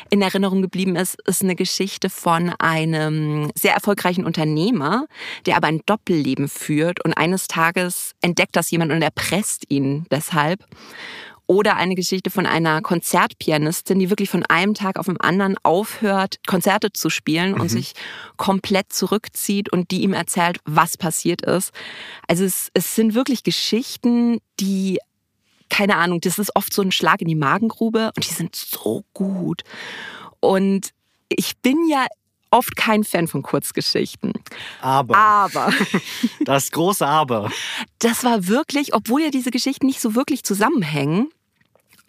in 0.10 0.22
Erinnerung 0.22 0.62
geblieben 0.62 0.96
ist, 0.96 1.18
ist 1.26 1.44
eine 1.44 1.56
Geschichte 1.56 2.10
von 2.10 2.54
einem 2.60 3.49
sehr 3.56 3.74
erfolgreichen 3.74 4.26
Unternehmer, 4.26 5.06
der 5.46 5.58
aber 5.58 5.68
ein 5.68 5.82
Doppelleben 5.86 6.48
führt 6.48 7.04
und 7.04 7.14
eines 7.14 7.48
Tages 7.48 8.14
entdeckt 8.22 8.56
das 8.56 8.72
jemand 8.72 8.92
und 8.92 9.02
erpresst 9.02 9.66
ihn 9.70 10.06
deshalb. 10.12 10.66
Oder 11.48 11.78
eine 11.78 11.96
Geschichte 11.96 12.30
von 12.30 12.46
einer 12.46 12.84
Konzertpianistin, 12.84 13.98
die 13.98 14.12
wirklich 14.12 14.30
von 14.30 14.46
einem 14.46 14.76
Tag 14.76 15.00
auf 15.00 15.08
den 15.08 15.20
anderen 15.20 15.56
aufhört, 15.64 16.36
Konzerte 16.46 16.94
zu 16.94 17.10
spielen 17.10 17.56
und 17.56 17.70
sich 17.70 17.94
komplett 18.38 18.94
zurückzieht 18.94 19.74
und 19.74 19.90
die 19.90 20.04
ihm 20.04 20.14
erzählt, 20.14 20.60
was 20.66 20.96
passiert 20.96 21.42
ist. 21.42 21.72
Also 22.28 22.44
es, 22.44 22.70
es 22.76 22.94
sind 22.94 23.16
wirklich 23.16 23.42
Geschichten, 23.42 24.42
die, 24.60 25.00
keine 25.70 25.96
Ahnung, 25.96 26.22
das 26.22 26.38
ist 26.38 26.56
oft 26.56 26.72
so 26.72 26.84
ein 26.84 26.92
Schlag 26.92 27.20
in 27.20 27.28
die 27.28 27.34
Magengrube 27.34 28.12
und 28.16 28.30
die 28.30 28.34
sind 28.34 28.56
so 28.56 29.04
gut. 29.14 29.64
Und 30.40 30.92
ich 31.30 31.58
bin 31.58 31.78
ja 31.90 32.06
oft 32.52 32.76
kein 32.76 33.04
Fan 33.04 33.28
von 33.28 33.42
Kurzgeschichten. 33.42 34.34
Aber, 34.82 35.16
Aber 35.16 35.74
das 36.46 36.72
große 36.72 37.06
Aber. 37.06 37.52
das 38.00 38.24
war 38.24 38.48
wirklich, 38.48 38.94
obwohl 38.94 39.22
ja 39.22 39.30
diese 39.30 39.52
Geschichten 39.52 39.86
nicht 39.86 40.02
so 40.02 40.16
wirklich 40.16 40.44
zusammenhängen, 40.44 41.30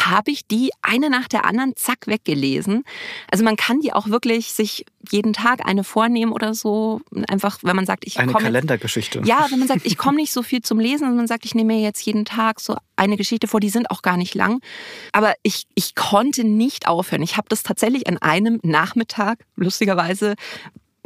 habe 0.07 0.31
ich 0.31 0.47
die 0.47 0.71
eine 0.83 1.11
nach 1.11 1.29
der 1.29 1.45
anderen 1.45 1.77
zack 1.77 2.07
weggelesen. 2.07 2.85
Also 3.31 3.45
man 3.45 3.57
kann 3.57 3.81
die 3.81 3.93
auch 3.93 4.09
wirklich 4.09 4.53
sich 4.53 4.87
jeden 5.11 5.33
Tag 5.33 5.67
eine 5.67 5.85
vornehmen 5.85 6.33
oder 6.33 6.55
so. 6.55 7.01
Einfach, 7.29 7.59
wenn 7.63 7.77
man 7.77 7.87
sagt, 7.87 8.07
ich 8.07 8.19
Eine 8.19 8.33
komme 8.33 8.45
Kalendergeschichte. 8.45 9.23
ja, 9.25 9.47
wenn 9.51 9.59
man 9.59 9.69
sagt, 9.69 9.85
ich 9.85 9.97
komme 9.97 10.17
nicht 10.17 10.33
so 10.33 10.43
viel 10.43 10.63
zum 10.63 10.79
Lesen 10.79 11.09
und 11.09 11.17
man 11.17 11.27
sagt, 11.27 11.45
ich 11.45 11.55
nehme 11.55 11.75
mir 11.75 11.83
jetzt 11.83 12.05
jeden 12.05 12.25
Tag 12.25 12.61
so 12.61 12.77
eine 12.97 13.17
Geschichte 13.17 13.47
vor, 13.49 13.61
die 13.61 13.71
sind 13.71 13.91
auch 13.91 14.03
gar 14.03 14.17
nicht 14.17 14.35
lang. 14.35 14.61
Aber 15.13 15.35
ich, 15.43 15.67
ich 15.75 15.95
konnte 15.95 16.45
nicht 16.45 16.87
aufhören. 16.87 17.23
Ich 17.23 17.37
habe 17.37 17.49
das 17.49 17.63
tatsächlich 17.63 18.07
an 18.07 18.19
einem 18.19 18.61
Nachmittag, 18.63 19.45
lustigerweise, 19.57 20.35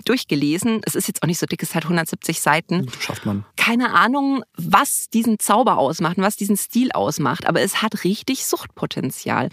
durchgelesen. 0.04 0.80
Es 0.84 0.94
ist 0.94 1.08
jetzt 1.08 1.22
auch 1.22 1.26
nicht 1.26 1.38
so 1.38 1.46
dick, 1.46 1.62
es 1.62 1.74
hat 1.74 1.84
170 1.84 2.40
Seiten. 2.40 2.86
Schafft 3.00 3.26
man. 3.26 3.44
Keine 3.56 3.92
Ahnung, 3.94 4.44
was 4.56 5.08
diesen 5.10 5.38
Zauber 5.38 5.78
ausmacht 5.78 6.18
und 6.18 6.22
was 6.24 6.36
diesen 6.36 6.56
Stil 6.56 6.92
ausmacht, 6.92 7.46
aber 7.46 7.60
es 7.60 7.82
hat 7.82 8.04
richtig 8.04 8.46
Suchtpotenzial. 8.46 9.48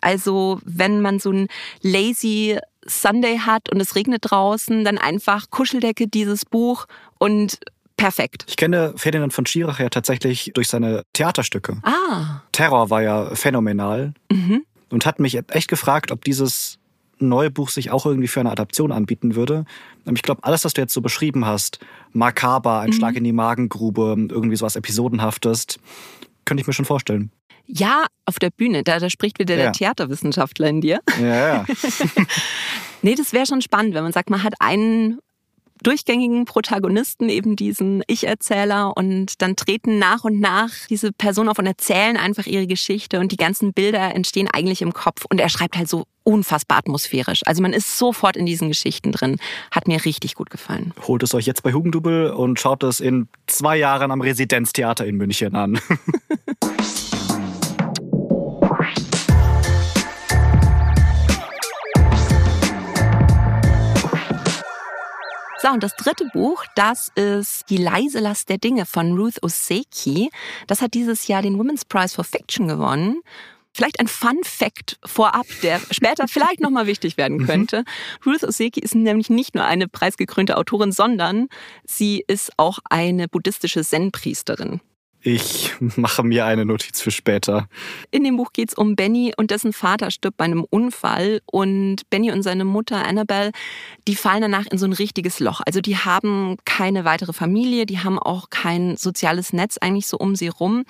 Also, 0.00 0.60
wenn 0.64 1.00
man 1.00 1.18
so 1.18 1.30
ein 1.30 1.46
lazy 1.80 2.58
Sunday 2.84 3.38
hat 3.38 3.70
und 3.70 3.80
es 3.80 3.94
regnet 3.94 4.22
draußen, 4.30 4.84
dann 4.84 4.98
einfach 4.98 5.50
Kuscheldecke 5.50 6.08
dieses 6.08 6.44
Buch 6.44 6.86
und 7.18 7.58
perfekt. 7.96 8.44
Ich 8.48 8.56
kenne 8.56 8.94
Ferdinand 8.96 9.32
von 9.32 9.46
Schirach 9.46 9.78
ja 9.78 9.88
tatsächlich 9.88 10.50
durch 10.54 10.68
seine 10.68 11.04
Theaterstücke. 11.12 11.78
Ah, 11.82 12.40
Terror 12.50 12.90
war 12.90 13.02
ja 13.02 13.34
phänomenal 13.34 14.14
mhm. 14.30 14.64
und 14.90 15.06
hat 15.06 15.20
mich 15.20 15.38
echt 15.50 15.68
gefragt, 15.68 16.10
ob 16.10 16.24
dieses 16.24 16.78
neue 17.28 17.50
Buch 17.50 17.68
sich 17.70 17.90
auch 17.90 18.06
irgendwie 18.06 18.28
für 18.28 18.40
eine 18.40 18.50
Adaption 18.50 18.92
anbieten 18.92 19.34
würde. 19.34 19.64
Und 20.04 20.16
Ich 20.16 20.22
glaube, 20.22 20.44
alles, 20.44 20.64
was 20.64 20.72
du 20.74 20.80
jetzt 20.80 20.92
so 20.94 21.00
beschrieben 21.00 21.46
hast, 21.46 21.78
makaber, 22.12 22.80
ein 22.80 22.92
Schlag 22.92 23.16
in 23.16 23.24
die 23.24 23.32
Magengrube, 23.32 24.16
irgendwie 24.28 24.56
sowas 24.56 24.76
Episodenhaftes, 24.76 25.66
könnte 26.44 26.60
ich 26.60 26.66
mir 26.66 26.72
schon 26.72 26.84
vorstellen. 26.84 27.30
Ja, 27.66 28.06
auf 28.26 28.38
der 28.38 28.50
Bühne, 28.50 28.82
da, 28.82 28.98
da 28.98 29.08
spricht 29.08 29.38
wieder 29.38 29.54
Ja. 29.56 29.62
der 29.64 29.72
Theaterwissenschaftler 29.72 30.68
in 30.68 30.80
dir. 30.80 31.00
Ja, 31.20 31.64
ja. 31.64 31.64
Nee, 33.02 33.16
das 33.16 33.32
wäre 33.32 33.46
schon 33.46 33.62
spannend, 33.62 33.94
wenn 33.94 34.04
man 34.04 34.12
sagt, 34.12 34.30
man 34.30 34.42
hat 34.44 34.54
einen 34.60 35.18
durchgängigen 35.82 36.44
Protagonisten, 36.44 37.28
eben 37.28 37.56
diesen 37.56 38.02
Ich-Erzähler 38.06 38.96
und 38.96 39.42
dann 39.42 39.56
treten 39.56 39.98
nach 39.98 40.24
und 40.24 40.40
nach 40.40 40.70
diese 40.88 41.12
Personen 41.12 41.48
auf 41.48 41.58
und 41.58 41.66
erzählen 41.66 42.16
einfach 42.16 42.46
ihre 42.46 42.66
Geschichte 42.66 43.20
und 43.20 43.32
die 43.32 43.36
ganzen 43.36 43.72
Bilder 43.72 44.14
entstehen 44.14 44.48
eigentlich 44.52 44.82
im 44.82 44.92
Kopf 44.92 45.24
und 45.28 45.40
er 45.40 45.48
schreibt 45.48 45.76
halt 45.76 45.88
so 45.88 46.04
unfassbar 46.24 46.78
atmosphärisch. 46.78 47.42
Also 47.46 47.62
man 47.62 47.72
ist 47.72 47.98
sofort 47.98 48.36
in 48.36 48.46
diesen 48.46 48.68
Geschichten 48.68 49.12
drin. 49.12 49.38
Hat 49.70 49.88
mir 49.88 50.04
richtig 50.04 50.34
gut 50.34 50.50
gefallen. 50.50 50.92
Holt 51.06 51.22
es 51.22 51.34
euch 51.34 51.46
jetzt 51.46 51.62
bei 51.62 51.72
Hugendubel 51.72 52.30
und 52.30 52.60
schaut 52.60 52.82
es 52.84 53.00
in 53.00 53.28
zwei 53.46 53.76
Jahren 53.76 54.10
am 54.10 54.20
Residenztheater 54.20 55.06
in 55.06 55.16
München 55.16 55.54
an. 55.54 55.80
So, 65.62 65.68
und 65.68 65.84
das 65.84 65.94
dritte 65.94 66.24
Buch, 66.32 66.64
das 66.74 67.12
ist 67.14 67.70
Die 67.70 67.76
leise 67.76 68.18
Last 68.18 68.48
der 68.48 68.58
Dinge 68.58 68.84
von 68.84 69.16
Ruth 69.16 69.40
Oseki. 69.44 70.28
Das 70.66 70.82
hat 70.82 70.92
dieses 70.94 71.28
Jahr 71.28 71.40
den 71.40 71.56
Women's 71.56 71.84
Prize 71.84 72.16
for 72.16 72.24
Fiction 72.24 72.66
gewonnen. 72.66 73.20
Vielleicht 73.72 74.00
ein 74.00 74.08
Fun 74.08 74.40
Fact 74.42 74.98
vorab, 75.04 75.46
der 75.62 75.80
später 75.92 76.26
vielleicht 76.26 76.58
nochmal 76.58 76.88
wichtig 76.88 77.16
werden 77.16 77.46
könnte. 77.46 77.84
Ruth 78.26 78.42
Oseki 78.42 78.80
ist 78.80 78.96
nämlich 78.96 79.30
nicht 79.30 79.54
nur 79.54 79.64
eine 79.64 79.86
preisgekrönte 79.86 80.56
Autorin, 80.56 80.90
sondern 80.90 81.46
sie 81.84 82.24
ist 82.26 82.50
auch 82.56 82.80
eine 82.90 83.28
buddhistische 83.28 83.84
Zen-Priesterin. 83.84 84.80
Ich 85.24 85.72
mache 85.96 86.24
mir 86.24 86.46
eine 86.46 86.64
Notiz 86.64 87.00
für 87.00 87.12
später. 87.12 87.68
In 88.10 88.24
dem 88.24 88.36
Buch 88.36 88.52
geht 88.52 88.70
es 88.70 88.74
um 88.74 88.96
Benny 88.96 89.32
und 89.36 89.50
dessen 89.52 89.72
Vater 89.72 90.10
stirbt 90.10 90.36
bei 90.36 90.44
einem 90.44 90.64
Unfall. 90.68 91.40
Und 91.46 92.08
Benny 92.10 92.32
und 92.32 92.42
seine 92.42 92.64
Mutter 92.64 93.06
Annabelle, 93.06 93.52
die 94.08 94.16
fallen 94.16 94.42
danach 94.42 94.66
in 94.66 94.78
so 94.78 94.86
ein 94.86 94.92
richtiges 94.92 95.38
Loch. 95.38 95.60
Also 95.64 95.80
die 95.80 95.96
haben 95.96 96.56
keine 96.64 97.04
weitere 97.04 97.32
Familie, 97.32 97.86
die 97.86 98.00
haben 98.00 98.18
auch 98.18 98.50
kein 98.50 98.96
soziales 98.96 99.52
Netz 99.52 99.78
eigentlich 99.78 100.08
so 100.08 100.18
um 100.18 100.34
sie 100.34 100.48
rum. 100.48 100.84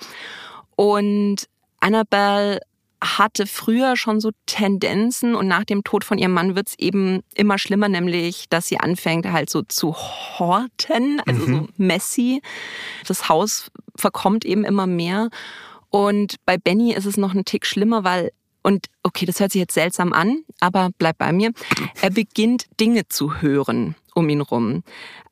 Und 0.75 1.47
Annabelle 1.79 2.59
hatte 3.03 3.47
früher 3.47 3.95
schon 3.97 4.19
so 4.19 4.31
Tendenzen 4.45 5.35
und 5.35 5.47
nach 5.47 5.63
dem 5.63 5.83
Tod 5.83 6.03
von 6.03 6.17
ihrem 6.17 6.31
Mann 6.31 6.55
wird 6.55 6.69
es 6.69 6.79
eben 6.79 7.21
immer 7.35 7.57
schlimmer, 7.57 7.89
nämlich 7.89 8.49
dass 8.49 8.67
sie 8.67 8.79
anfängt 8.79 9.25
halt 9.25 9.49
so 9.49 9.61
zu 9.61 9.95
horten, 9.95 11.21
also 11.25 11.45
mhm. 11.45 11.53
so 11.53 11.67
messy. 11.77 12.41
Das 13.07 13.29
Haus 13.29 13.71
verkommt 13.95 14.45
eben 14.45 14.63
immer 14.63 14.87
mehr. 14.87 15.29
Und 15.89 16.37
bei 16.45 16.57
Benny 16.57 16.93
ist 16.93 17.05
es 17.05 17.17
noch 17.17 17.33
ein 17.33 17.45
Tick 17.45 17.65
schlimmer, 17.65 18.03
weil 18.03 18.31
und 18.65 18.87
okay, 19.03 19.25
das 19.25 19.41
hört 19.41 19.51
sich 19.51 19.59
jetzt 19.59 19.73
seltsam 19.73 20.13
an, 20.13 20.39
aber 20.61 20.89
bleib 20.97 21.17
bei 21.17 21.33
mir. 21.33 21.51
Er 22.01 22.09
beginnt 22.09 22.67
Dinge 22.79 23.09
zu 23.09 23.41
hören 23.41 23.95
um 24.15 24.29
ihn 24.29 24.41
rum. 24.41 24.83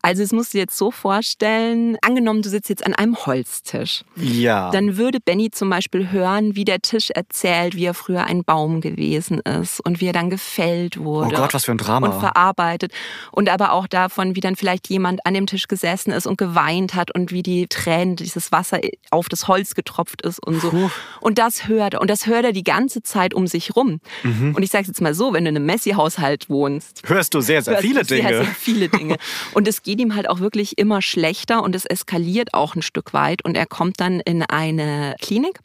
Also 0.03 0.23
es 0.23 0.31
musst 0.31 0.53
du 0.53 0.57
dir 0.57 0.63
jetzt 0.63 0.77
so 0.77 0.89
vorstellen, 0.89 1.95
angenommen, 2.01 2.41
du 2.41 2.49
sitzt 2.49 2.69
jetzt 2.69 2.85
an 2.85 2.95
einem 2.95 3.15
Holztisch. 3.25 4.03
Ja. 4.15 4.71
Dann 4.71 4.97
würde 4.97 5.19
Benny 5.19 5.51
zum 5.51 5.69
Beispiel 5.69 6.09
hören, 6.11 6.55
wie 6.55 6.65
der 6.65 6.81
Tisch 6.81 7.11
erzählt, 7.11 7.75
wie 7.75 7.85
er 7.85 7.93
früher 7.93 8.23
ein 8.23 8.43
Baum 8.43 8.81
gewesen 8.81 9.39
ist 9.41 9.79
und 9.85 10.01
wie 10.01 10.07
er 10.07 10.13
dann 10.13 10.31
gefällt 10.31 10.97
wurde. 10.97 11.35
Oh 11.35 11.37
Gott, 11.37 11.53
was 11.53 11.65
für 11.65 11.71
ein 11.71 11.77
Drama. 11.77 12.07
Und 12.07 12.19
verarbeitet. 12.19 12.91
Und 13.31 13.49
aber 13.49 13.73
auch 13.73 13.85
davon, 13.85 14.35
wie 14.35 14.39
dann 14.39 14.55
vielleicht 14.55 14.89
jemand 14.89 15.23
an 15.25 15.35
dem 15.35 15.45
Tisch 15.45 15.67
gesessen 15.67 16.11
ist 16.11 16.25
und 16.25 16.37
geweint 16.37 16.95
hat 16.95 17.13
und 17.13 17.31
wie 17.31 17.43
die 17.43 17.67
Tränen, 17.67 18.15
dieses 18.15 18.51
Wasser 18.51 18.79
auf 19.11 19.29
das 19.29 19.47
Holz 19.47 19.75
getropft 19.75 20.23
ist 20.23 20.43
und 20.43 20.59
so. 20.61 20.71
Puh. 20.71 20.89
Und 21.19 21.37
das 21.37 21.67
hört 21.67 21.93
er. 21.93 22.01
Und 22.01 22.09
das 22.09 22.25
hört 22.25 22.45
er 22.45 22.53
die 22.53 22.63
ganze 22.63 23.03
Zeit 23.03 23.35
um 23.35 23.45
sich 23.45 23.75
rum. 23.75 23.99
Mhm. 24.23 24.55
Und 24.55 24.63
ich 24.63 24.71
sage 24.71 24.87
jetzt 24.87 25.01
mal 25.01 25.13
so, 25.13 25.33
wenn 25.33 25.43
du 25.43 25.51
in 25.51 25.57
einem 25.57 25.65
Messi-Haushalt 25.67 26.49
wohnst. 26.49 27.03
Hörst 27.05 27.35
du 27.35 27.41
sehr, 27.41 27.61
sehr 27.61 27.77
viele 27.77 28.03
Dinge. 28.03 28.27
Sehr, 28.27 28.43
sehr 28.43 28.55
viele 28.55 28.70
Dinge. 28.89 29.17
Und 29.53 29.67
es 29.67 29.83
geht 29.83 29.99
ihm 29.99 30.15
halt 30.15 30.29
auch 30.29 30.39
wirklich 30.39 30.77
immer 30.77 31.01
schlechter 31.01 31.63
und 31.63 31.75
es 31.75 31.85
eskaliert 31.85 32.53
auch 32.53 32.75
ein 32.75 32.81
Stück 32.81 33.13
weit 33.13 33.43
und 33.43 33.55
er 33.55 33.65
kommt 33.65 33.99
dann 33.99 34.19
in 34.19 34.43
eine 34.43 35.15
Klinik. 35.21 35.59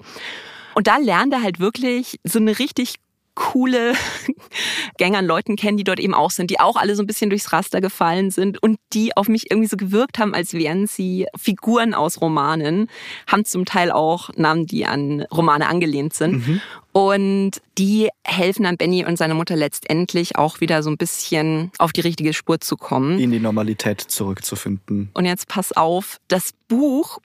Und 0.75 0.87
da 0.87 0.99
lernt 0.99 1.33
er 1.33 1.43
halt 1.43 1.59
wirklich 1.59 2.21
so 2.25 2.39
eine 2.39 2.59
richtig 2.59 2.97
coole 3.37 3.93
Gänge 4.99 5.19
an 5.19 5.27
Leuten 5.27 5.55
kennen, 5.55 5.77
die 5.77 5.85
dort 5.85 6.01
eben 6.01 6.15
auch 6.15 6.31
sind, 6.31 6.51
die 6.51 6.59
auch 6.59 6.75
alle 6.75 6.97
so 6.97 7.03
ein 7.03 7.07
bisschen 7.07 7.31
durchs 7.31 7.53
Raster 7.53 7.81
gefallen 7.81 8.33
sind 8.33 8.61
und 8.61 8.79
die 8.93 9.17
auf 9.17 9.29
mich 9.29 9.51
irgendwie 9.51 9.69
so 9.69 9.77
gewirkt 9.77 10.19
haben, 10.19 10.35
als 10.35 10.55
wären 10.55 10.89
sie 10.89 11.27
Figuren 11.37 11.95
aus 11.95 12.21
Romanen, 12.21 12.89
haben 13.29 13.45
zum 13.45 13.65
Teil 13.65 13.93
auch 13.93 14.31
Namen, 14.37 14.67
die 14.67 14.87
an 14.87 15.23
Romane 15.31 15.69
angelehnt 15.69 16.15
sind. 16.15 16.49
Mhm. 16.49 16.61
Und 16.97 17.61
die 17.77 18.09
helfen 18.25 18.63
dann 18.63 18.79
Benny 18.79 19.05
und 19.05 19.19
seiner 19.19 19.35
Mutter 19.35 19.55
letztendlich 19.55 20.37
auch 20.37 20.63
wieder 20.63 20.83
so 20.83 20.89
ein 20.89 20.97
bisschen 20.97 21.71
auf 21.77 21.93
die 21.93 22.01
richtige 22.01 22.33
Spur 22.33 22.59
zu 22.59 22.79
kommen. 22.79 23.19
In 23.19 23.33
die 23.33 23.39
Normalität 23.39 24.01
zurückzufinden. 24.01 25.11
Und 25.13 25.27
jetzt 25.27 25.47
pass 25.47 25.73
auf, 25.73 26.17
das 26.29 26.53
Buch 26.69 27.19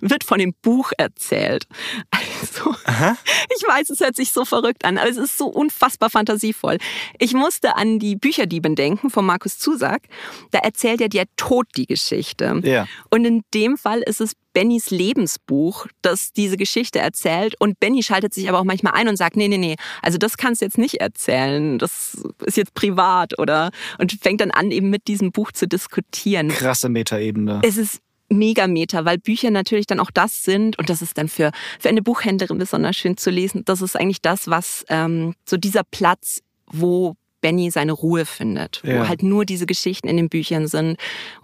wird 0.00 0.24
von 0.24 0.38
dem 0.38 0.54
Buch 0.62 0.92
erzählt. 0.96 1.66
Also, 2.10 2.74
Aha. 2.86 3.18
ich 3.54 3.68
weiß, 3.68 3.90
es 3.90 4.00
hört 4.00 4.16
sich 4.16 4.32
so 4.32 4.46
verrückt 4.46 4.86
an, 4.86 4.96
aber 4.96 5.10
es 5.10 5.18
ist 5.18 5.36
so 5.36 5.46
unfassbar 5.48 6.08
fantasievoll. 6.08 6.78
Ich 7.18 7.34
musste 7.34 7.76
an 7.76 7.98
die 7.98 8.16
Bücherdieben 8.16 8.76
denken 8.76 9.10
von 9.10 9.26
Markus 9.26 9.58
Zusack. 9.58 10.04
Da 10.52 10.60
erzählt 10.60 11.02
er 11.02 11.10
dir 11.10 11.24
tot 11.36 11.66
die 11.76 11.86
Geschichte. 11.86 12.62
Ja. 12.64 12.86
Und 13.10 13.26
in 13.26 13.42
dem 13.52 13.76
Fall 13.76 14.00
ist 14.00 14.22
es 14.22 14.32
Bennys 14.52 14.90
Lebensbuch, 14.90 15.86
das 16.02 16.32
diese 16.32 16.56
Geschichte 16.56 16.98
erzählt. 16.98 17.54
Und 17.58 17.80
Benny 17.80 18.02
schaltet 18.02 18.34
sich 18.34 18.48
aber 18.48 18.60
auch 18.60 18.64
manchmal 18.64 18.94
ein 18.94 19.08
und 19.08 19.16
sagt, 19.16 19.36
nee, 19.36 19.48
nee, 19.48 19.58
nee, 19.58 19.76
also 20.02 20.18
das 20.18 20.36
kannst 20.36 20.60
du 20.60 20.66
jetzt 20.66 20.78
nicht 20.78 20.96
erzählen. 20.96 21.78
Das 21.78 22.16
ist 22.44 22.56
jetzt 22.56 22.74
privat 22.74 23.38
oder 23.38 23.70
und 23.98 24.12
fängt 24.20 24.40
dann 24.40 24.50
an, 24.50 24.70
eben 24.70 24.90
mit 24.90 25.08
diesem 25.08 25.32
Buch 25.32 25.52
zu 25.52 25.68
diskutieren. 25.68 26.48
Krasse 26.48 26.88
Metaebene. 26.88 27.60
Es 27.62 27.76
ist 27.76 28.00
mega 28.30 28.66
Meta, 28.66 29.04
weil 29.04 29.18
Bücher 29.18 29.50
natürlich 29.50 29.86
dann 29.86 30.00
auch 30.00 30.10
das 30.10 30.44
sind 30.44 30.78
und 30.78 30.90
das 30.90 31.02
ist 31.02 31.16
dann 31.18 31.28
für, 31.28 31.50
für 31.78 31.88
eine 31.88 32.02
Buchhändlerin 32.02 32.58
besonders 32.58 32.96
schön 32.96 33.16
zu 33.16 33.30
lesen. 33.30 33.64
Das 33.64 33.80
ist 33.82 33.96
eigentlich 33.96 34.22
das, 34.22 34.48
was 34.48 34.84
ähm, 34.88 35.34
so 35.44 35.56
dieser 35.56 35.82
Platz, 35.84 36.42
wo 36.66 37.14
Benny 37.40 37.70
seine 37.70 37.92
Ruhe 37.92 38.26
findet, 38.26 38.82
ja. 38.84 39.00
wo 39.00 39.08
halt 39.08 39.22
nur 39.22 39.44
diese 39.44 39.66
Geschichten 39.66 40.08
in 40.08 40.16
den 40.16 40.28
Büchern 40.28 40.66
sind. 40.66 40.96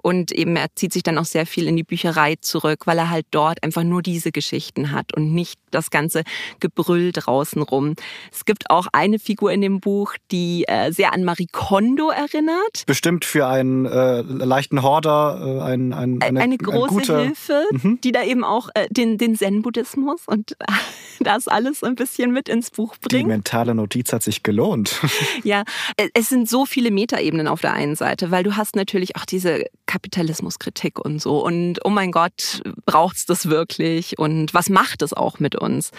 Und 0.02 0.32
eben 0.32 0.56
er 0.56 0.66
zieht 0.74 0.92
sich 0.92 1.02
dann 1.02 1.18
auch 1.18 1.24
sehr 1.24 1.46
viel 1.46 1.66
in 1.66 1.76
die 1.76 1.84
Bücherei 1.84 2.36
zurück, 2.40 2.86
weil 2.86 2.98
er 2.98 3.10
halt 3.10 3.26
dort 3.30 3.62
einfach 3.62 3.82
nur 3.82 4.02
diese 4.02 4.32
Geschichten 4.32 4.92
hat 4.92 5.14
und 5.14 5.32
nicht 5.32 5.58
das 5.70 5.90
ganze 5.90 6.22
Gebrüll 6.60 7.12
draußen 7.12 7.62
rum. 7.62 7.94
Es 8.32 8.44
gibt 8.44 8.70
auch 8.70 8.86
eine 8.92 9.18
Figur 9.18 9.52
in 9.52 9.60
dem 9.60 9.80
Buch, 9.80 10.14
die 10.30 10.64
äh, 10.68 10.92
sehr 10.92 11.12
an 11.12 11.24
Marie 11.24 11.48
Kondo 11.50 12.10
erinnert. 12.10 12.84
Bestimmt 12.86 13.24
für 13.24 13.46
einen 13.46 13.86
äh, 13.86 14.22
leichten 14.22 14.82
Horder 14.82 15.40
äh, 15.40 15.62
ein, 15.62 15.92
ein, 15.92 16.22
eine, 16.22 16.40
eine 16.40 16.58
große 16.58 16.84
ein 16.84 16.88
gute... 16.88 17.20
Hilfe, 17.20 17.64
mhm. 17.70 18.00
die 18.02 18.12
da 18.12 18.22
eben 18.22 18.44
auch 18.44 18.68
äh, 18.74 18.86
den, 18.90 19.18
den 19.18 19.36
Zen-Buddhismus 19.36 20.22
und 20.26 20.56
das 21.20 21.48
alles 21.48 21.82
ein 21.82 21.94
bisschen 21.94 22.32
mit 22.32 22.48
ins 22.48 22.70
Buch 22.70 22.96
bringt. 23.00 23.24
Die 23.24 23.28
mentale 23.28 23.74
Notiz 23.74 24.12
hat 24.12 24.22
sich 24.22 24.42
gelohnt. 24.42 25.00
ja, 25.42 25.64
es 26.14 26.28
sind 26.28 26.48
so 26.48 26.66
viele 26.66 26.90
Metaebenen 26.90 27.48
auf 27.48 27.60
der 27.60 27.72
einen 27.72 27.96
Seite, 27.96 28.30
weil 28.30 28.42
du 28.42 28.56
hast 28.56 28.76
natürlich 28.76 29.16
auch 29.16 29.24
diese 29.24 29.64
Kapitalismuskritik 29.86 30.98
und 30.98 31.20
so 31.20 31.44
und 31.44 31.84
oh 31.84 31.90
mein 31.90 32.12
Gott, 32.12 32.62
braucht 32.86 33.16
es 33.16 33.26
das 33.26 33.48
wirklich 33.48 34.18
und 34.18 34.54
was 34.54 34.68
macht 34.68 35.02
es 35.02 35.12
auch 35.12 35.38
mit 35.38 35.54
uns? 35.54 35.90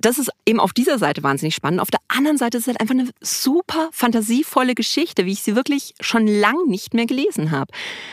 Das 0.00 0.18
ist 0.18 0.30
eben 0.46 0.60
auf 0.60 0.72
dieser 0.72 0.98
Seite 0.98 1.22
wahnsinnig 1.22 1.54
spannend. 1.54 1.80
Auf 1.80 1.90
der 1.90 2.00
anderen 2.08 2.38
Seite 2.38 2.58
ist 2.58 2.64
es 2.64 2.68
halt 2.68 2.80
einfach 2.80 2.94
eine 2.94 3.10
super 3.20 3.88
fantasievolle 3.92 4.74
Geschichte, 4.74 5.26
wie 5.26 5.32
ich 5.32 5.42
sie 5.42 5.56
wirklich 5.56 5.94
schon 6.00 6.26
lang 6.26 6.66
nicht 6.66 6.94
mehr 6.94 7.06
gelesen 7.06 7.50
habe. 7.50 7.72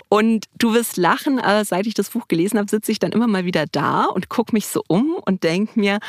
Und 0.10 0.46
du 0.58 0.74
wirst 0.74 0.98
lachen, 0.98 1.40
seit 1.64 1.86
ich 1.86 1.94
das 1.94 2.10
Buch 2.10 2.28
gelesen 2.28 2.58
habe, 2.58 2.70
sitze 2.70 2.92
ich 2.92 3.00
dann 3.00 3.12
immer 3.12 3.28
mal 3.28 3.46
wieder 3.46 3.66
da 3.72 4.06
und 4.06 4.30
gucke 4.30 4.54
mich 4.54 4.68
so 4.68 4.82
um 4.88 5.16
und 5.26 5.44
denke 5.44 5.80
mir, 5.80 6.00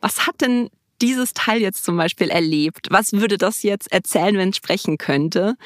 was 0.00 0.26
hat 0.26 0.40
denn 0.40 0.68
dieses 1.02 1.34
Teil 1.34 1.60
jetzt 1.60 1.84
zum 1.84 1.96
Beispiel 1.96 2.28
erlebt? 2.28 2.88
Was 2.90 3.12
würde 3.12 3.36
das 3.36 3.62
jetzt 3.62 3.92
erzählen, 3.92 4.36
wenn 4.36 4.50
es 4.50 4.56
sprechen 4.56 4.96
könnte? 4.96 5.56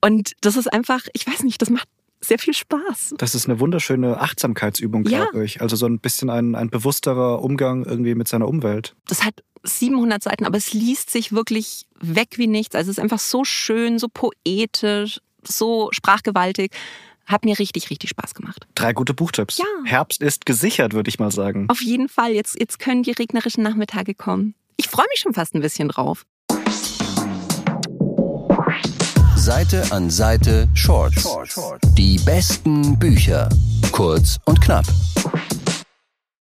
Und 0.00 0.32
das 0.40 0.56
ist 0.56 0.72
einfach, 0.72 1.00
ich 1.12 1.26
weiß 1.26 1.42
nicht, 1.42 1.62
das 1.62 1.70
macht 1.70 1.88
sehr 2.20 2.38
viel 2.38 2.54
Spaß. 2.54 3.14
Das 3.18 3.34
ist 3.34 3.48
eine 3.48 3.58
wunderschöne 3.60 4.20
Achtsamkeitsübung, 4.20 5.04
glaube 5.04 5.38
ja. 5.38 5.42
ich. 5.42 5.60
Also 5.60 5.76
so 5.76 5.86
ein 5.86 5.98
bisschen 5.98 6.30
ein, 6.30 6.54
ein 6.54 6.70
bewussterer 6.70 7.42
Umgang 7.42 7.84
irgendwie 7.84 8.14
mit 8.14 8.28
seiner 8.28 8.48
Umwelt. 8.48 8.94
Das 9.06 9.24
hat 9.24 9.42
700 9.64 10.22
Seiten, 10.22 10.44
aber 10.44 10.56
es 10.56 10.72
liest 10.72 11.10
sich 11.10 11.32
wirklich 11.32 11.86
weg 12.00 12.34
wie 12.36 12.46
nichts. 12.46 12.74
Also 12.74 12.90
es 12.90 12.98
ist 12.98 13.02
einfach 13.02 13.18
so 13.18 13.44
schön, 13.44 13.98
so 13.98 14.08
poetisch, 14.08 15.20
so 15.46 15.88
sprachgewaltig. 15.92 16.72
Hat 17.26 17.44
mir 17.44 17.58
richtig, 17.58 17.90
richtig 17.90 18.10
Spaß 18.10 18.34
gemacht. 18.34 18.66
Drei 18.74 18.92
gute 18.92 19.14
Buchtipps. 19.14 19.58
Ja. 19.58 19.64
Herbst 19.84 20.22
ist 20.22 20.44
gesichert, 20.44 20.92
würde 20.92 21.08
ich 21.08 21.20
mal 21.20 21.30
sagen. 21.30 21.66
Auf 21.68 21.80
jeden 21.80 22.08
Fall. 22.08 22.32
Jetzt, 22.32 22.58
jetzt 22.58 22.80
können 22.80 23.04
die 23.04 23.12
regnerischen 23.12 23.62
Nachmittage 23.62 24.14
kommen. 24.14 24.54
Ich 24.76 24.88
freue 24.88 25.06
mich 25.10 25.20
schon 25.20 25.34
fast 25.34 25.54
ein 25.54 25.60
bisschen 25.60 25.88
drauf. 25.88 26.24
Seite 29.36 29.84
an 29.90 30.08
Seite 30.10 30.68
Shorts. 30.74 31.28
Die 31.96 32.18
besten 32.18 32.98
Bücher. 32.98 33.48
Kurz 33.90 34.38
und 34.44 34.60
knapp. 34.60 34.86